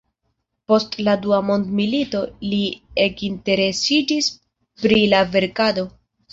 [0.71, 2.63] Post la dua mondmilito li
[3.05, 4.33] ekinteresiĝis
[4.85, 5.89] pri la verkado.